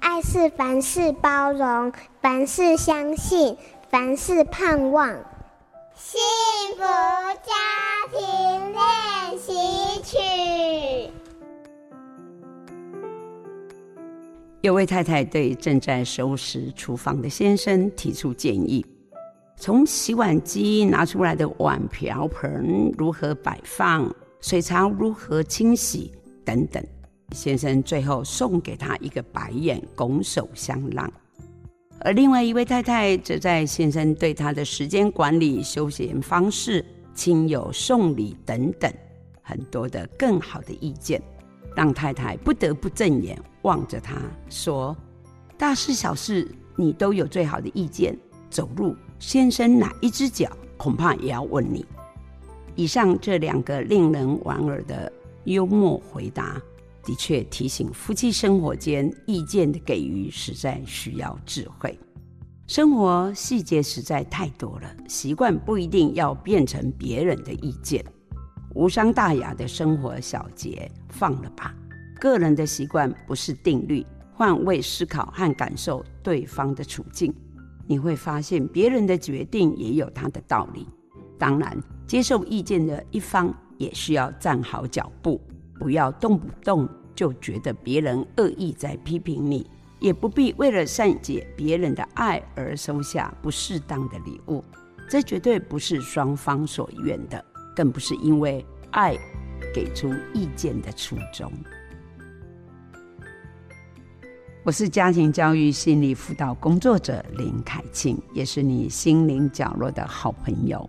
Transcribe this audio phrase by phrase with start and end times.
[0.00, 3.56] 爱是凡事包容，凡事相信，
[3.90, 5.08] 凡事盼望。
[5.94, 6.20] 幸
[6.76, 7.52] 福家
[8.12, 9.52] 庭练习
[10.02, 11.12] 曲。
[14.60, 18.84] 有位太太对正在收拾厨房的先生提出建议：
[19.56, 26.12] 从洗碗机拿出来的碗瓢盆如何摆放，水槽如何清洗
[26.44, 26.84] 等等。
[27.34, 31.10] 先生最后送给他一个白眼，拱手相让。
[32.00, 38.92] 而另外一位太太则在先生对他的时间管理、休闲方式、亲友送礼等等
[39.42, 41.20] 很多的更好的意见，
[41.74, 44.14] 让太太不得不正眼望着他
[44.48, 44.96] 说
[45.58, 48.16] ：“大事小事你都有最好的意见，
[48.48, 51.84] 走路先生哪一只脚，恐怕也要问你。”
[52.76, 55.12] 以上这两个令人莞尔的
[55.44, 56.62] 幽默回答。
[57.08, 61.98] 的确提醒夫妻生活间意见的给予实在需要智慧。
[62.66, 68.04] 生活细节实在太多了，习惯不一定要变成别人的意见。
[68.74, 71.74] 无伤大雅的生活小节放了吧。
[72.20, 74.04] 个人的习惯不是定律，
[74.34, 77.34] 换位思考和感受对方的处境，
[77.86, 80.86] 你会发现别人的决定也有他的道理。
[81.38, 81.74] 当然，
[82.06, 85.40] 接受意见的一方也需要站好脚步。
[85.78, 89.68] 不要动不动就觉得别人恶意在批评你，
[90.00, 94.64] 也不必为了善解别人的爱而收下不适当的礼物，
[95.08, 97.44] 这绝对不是双方所愿的，
[97.74, 99.16] 更不是因为爱
[99.74, 101.50] 给出意见的初衷。
[104.64, 110.88] 我是家庭教育心理辅导工作者林凯庆，也是你心灵角落的好朋友。